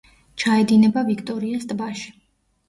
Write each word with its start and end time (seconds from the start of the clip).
ჩაედინება 0.43 1.03
ვიქტორიას 1.09 1.69
ტბაში. 1.73 2.11